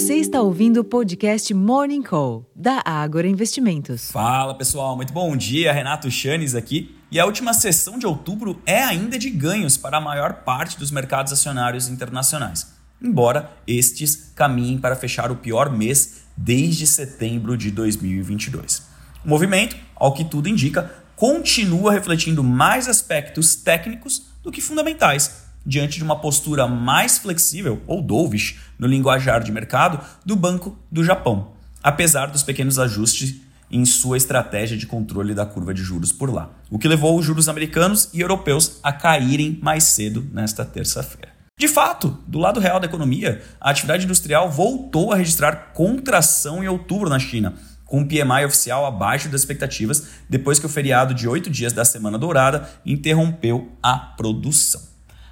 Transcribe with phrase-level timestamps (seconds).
[0.00, 4.10] Você está ouvindo o podcast Morning Call, da Ágora Investimentos.
[4.10, 5.74] Fala pessoal, muito bom dia.
[5.74, 6.96] Renato Chanes aqui.
[7.10, 10.90] E a última sessão de outubro é ainda de ganhos para a maior parte dos
[10.90, 18.82] mercados acionários internacionais, embora estes caminhem para fechar o pior mês desde setembro de 2022.
[19.22, 25.98] O movimento, ao que tudo indica, continua refletindo mais aspectos técnicos do que fundamentais diante
[25.98, 31.52] de uma postura mais flexível, ou dovish, no linguajar de mercado, do Banco do Japão,
[31.82, 33.36] apesar dos pequenos ajustes
[33.70, 37.24] em sua estratégia de controle da curva de juros por lá, o que levou os
[37.24, 41.30] juros americanos e europeus a caírem mais cedo nesta terça-feira.
[41.58, 46.68] De fato, do lado real da economia, a atividade industrial voltou a registrar contração em
[46.68, 47.54] outubro na China,
[47.84, 51.84] com o PMI oficial abaixo das expectativas, depois que o feriado de oito dias da
[51.84, 54.80] Semana Dourada interrompeu a produção.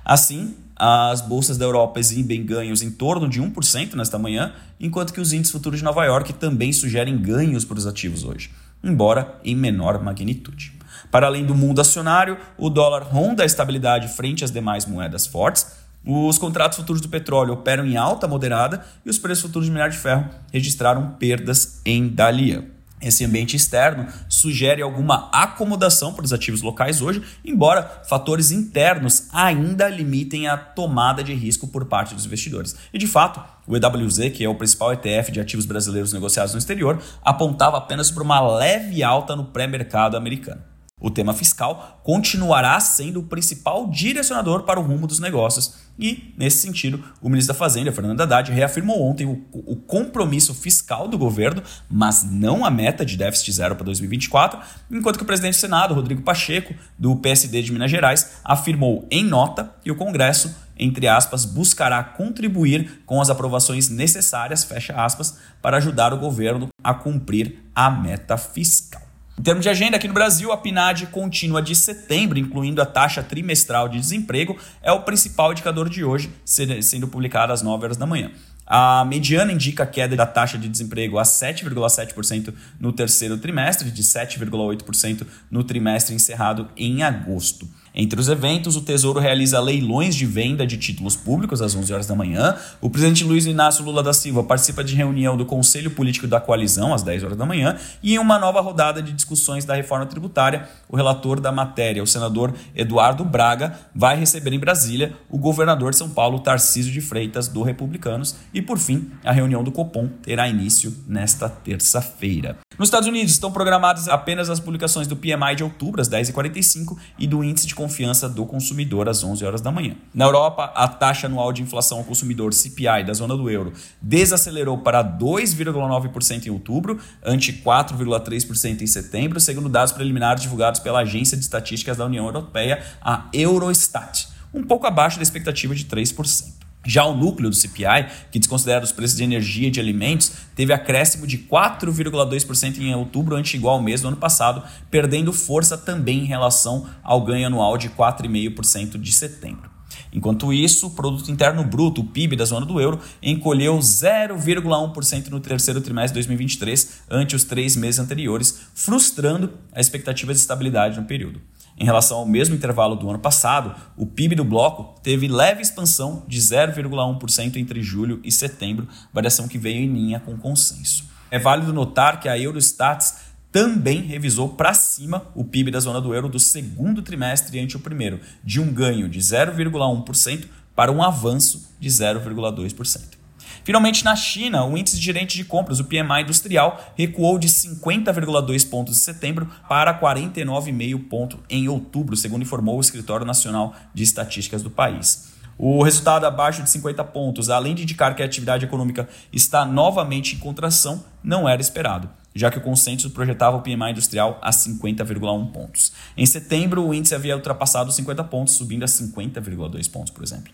[0.09, 5.21] Assim, as bolsas da Europa exibem ganhos em torno de 1% nesta manhã, enquanto que
[5.21, 8.51] os índices futuros de Nova York também sugerem ganhos para os ativos hoje,
[8.83, 10.73] embora em menor magnitude.
[11.11, 15.67] Para além do mundo acionário, o dólar ronda a estabilidade frente às demais moedas fortes,
[16.03, 19.93] os contratos futuros do petróleo operam em alta moderada e os preços futuros de minério
[19.93, 22.78] de ferro registraram perdas em Dalian.
[23.01, 29.89] Esse ambiente externo sugere alguma acomodação para os ativos locais hoje, embora fatores internos ainda
[29.89, 32.75] limitem a tomada de risco por parte dos investidores.
[32.93, 36.59] E de fato, o EWZ, que é o principal ETF de ativos brasileiros negociados no
[36.59, 40.61] exterior, apontava apenas para uma leve alta no pré-mercado americano.
[41.01, 46.59] O tema fiscal continuará sendo o principal direcionador para o rumo dos negócios e, nesse
[46.59, 51.63] sentido, o ministro da Fazenda, Fernando Haddad, reafirmou ontem o, o compromisso fiscal do governo,
[51.91, 54.61] mas não a meta de déficit zero para 2024,
[54.91, 59.25] enquanto que o presidente do Senado, Rodrigo Pacheco, do PSD de Minas Gerais, afirmou em
[59.25, 65.79] nota que o Congresso, entre aspas, buscará contribuir com as aprovações necessárias, fecha aspas, para
[65.79, 69.08] ajudar o governo a cumprir a meta fiscal.
[69.39, 73.23] Em termos de agenda, aqui no Brasil, a PNAD contínua de setembro, incluindo a taxa
[73.23, 78.05] trimestral de desemprego, é o principal indicador de hoje, sendo publicada às 9 horas da
[78.05, 78.33] manhã.
[78.67, 84.03] A mediana indica a queda da taxa de desemprego a 7,7% no terceiro trimestre, de
[84.03, 87.67] 7,8% no trimestre encerrado em agosto.
[87.95, 92.07] Entre os eventos, o Tesouro realiza leilões de venda de títulos públicos às 11 horas
[92.07, 92.57] da manhã.
[92.81, 96.95] O presidente Luiz Inácio Lula da Silva participa de reunião do Conselho Político da Coalizão
[96.95, 97.77] às 10 horas da manhã.
[98.03, 102.07] E em uma nova rodada de discussões da reforma tributária, o relator da matéria, o
[102.07, 107.49] senador Eduardo Braga, vai receber em Brasília o governador de São Paulo, Tarcísio de Freitas,
[107.49, 108.37] do Republicanos.
[108.53, 112.59] E por fim, a reunião do Copom terá início nesta terça-feira.
[112.79, 117.27] Nos Estados Unidos estão programadas apenas as publicações do PMI de outubro às 10h45 e
[117.27, 119.95] do índice de confiança do consumidor às 11 horas da manhã.
[120.13, 123.73] Na Europa, a taxa anual de inflação ao consumidor CPI da zona do euro
[124.03, 131.37] desacelerou para 2,9% em outubro, ante 4,3% em setembro, segundo dados preliminares divulgados pela Agência
[131.37, 136.58] de Estatísticas da União Europeia, a Eurostat, um pouco abaixo da expectativa de 3%.
[136.89, 140.73] Já o núcleo do CPI, que desconsidera os preços de energia e de alimentos, teve
[140.73, 146.21] acréscimo de 4,2% em outubro, ante igual ao mês do ano passado, perdendo força também
[146.21, 149.69] em relação ao ganho anual de 4,5% de setembro.
[150.11, 155.41] Enquanto isso, o produto interno bruto, o PIB da zona do euro, encolheu 0,1% no
[155.41, 161.05] terceiro trimestre de 2023, ante os três meses anteriores, frustrando a expectativa de estabilidade no
[161.05, 161.39] período.
[161.81, 166.25] Em relação ao mesmo intervalo do ano passado, o PIB do bloco teve leve expansão
[166.27, 171.05] de 0,1% entre julho e setembro, variação que veio em linha com o consenso.
[171.31, 176.13] É válido notar que a Eurostats também revisou para cima o PIB da zona do
[176.13, 181.75] euro do segundo trimestre ante o primeiro, de um ganho de 0,1% para um avanço
[181.79, 183.18] de 0,2%.
[183.65, 188.69] Finalmente, na China, o índice de gerente de compras, o PMI industrial, recuou de 50,2
[188.69, 194.63] pontos em setembro para 49,5 pontos em outubro, segundo informou o Escritório Nacional de Estatísticas
[194.63, 195.37] do país.
[195.59, 200.37] O resultado abaixo de 50 pontos, além de indicar que a atividade econômica está novamente
[200.37, 205.51] em contração, não era esperado, já que o consenso projetava o PMI industrial a 50,1
[205.51, 205.93] pontos.
[206.17, 210.53] Em setembro, o índice havia ultrapassado os 50 pontos, subindo a 50,2 pontos, por exemplo.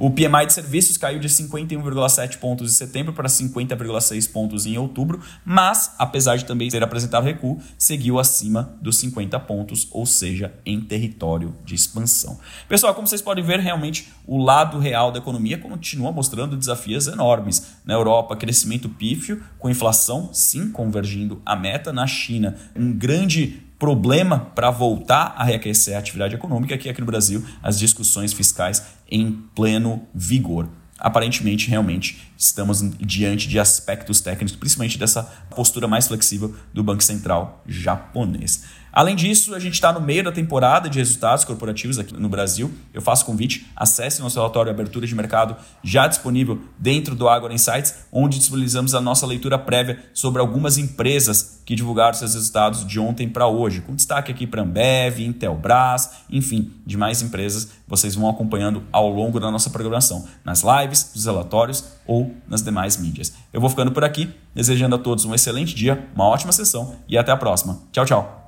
[0.00, 5.20] O PMI de serviços caiu de 51,7 pontos em setembro para 50,6 pontos em outubro,
[5.44, 10.80] mas, apesar de também ter apresentado recuo, seguiu acima dos 50 pontos, ou seja, em
[10.80, 12.40] território de expansão.
[12.66, 17.66] Pessoal, como vocês podem ver, realmente o lado real da economia continua mostrando desafios enormes.
[17.84, 21.92] Na Europa, crescimento pífio, com inflação, sim, convergindo a meta.
[21.92, 27.06] Na China, um grande problema para voltar a reaquecer a atividade econômica, que aqui no
[27.06, 30.68] Brasil as discussões fiscais em pleno vigor.
[31.02, 37.62] aparentemente, realmente, estamos diante de aspectos técnicos, principalmente dessa postura mais flexível do Banco Central
[37.66, 38.64] japonês.
[38.92, 42.72] Além disso, a gente está no meio da temporada de resultados corporativos aqui no Brasil.
[42.92, 48.06] Eu faço convite, acesse nosso relatório Abertura de Mercado, já disponível dentro do Agora Insights,
[48.12, 53.28] onde disponibilizamos a nossa leitura prévia sobre algumas empresas que divulgaram seus resultados de ontem
[53.28, 57.68] para hoje, com destaque aqui para Ambev, Intelbras, enfim, demais empresas.
[57.86, 62.96] Vocês vão acompanhando ao longo da nossa programação, nas lives, nos relatórios ou nas demais
[62.96, 63.32] mídias.
[63.52, 67.16] Eu vou ficando por aqui, desejando a todos um excelente dia, uma ótima sessão e
[67.16, 67.78] até a próxima.
[67.92, 68.39] Tchau, tchau.